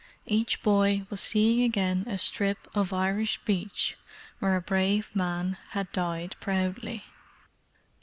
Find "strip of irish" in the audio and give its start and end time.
2.17-3.39